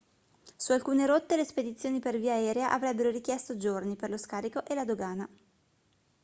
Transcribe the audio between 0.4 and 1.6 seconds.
su alcune rotte le